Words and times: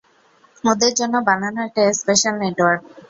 ওদের 0.63 0.91
জন্য 0.99 1.15
বানানো 1.27 1.59
একটা 1.67 1.81
স্পেশাল 1.93 2.35
নেটওয়ার্ক। 2.43 2.81